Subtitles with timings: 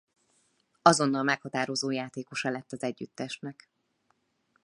[0.81, 3.69] Azonnal meghatározó játékosa lett az együttesnek.